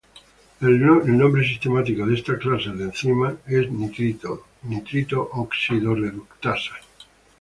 El 0.61 0.81
nombre 0.83 1.47
sistemático 1.47 2.07
de 2.07 2.15
esta 2.15 2.35
clase 2.39 2.71
de 2.71 2.85
enzimas 2.85 3.35
es 3.45 3.71
nitrito:nitrito 3.71 5.21
oxidorreductasa. 5.33 6.71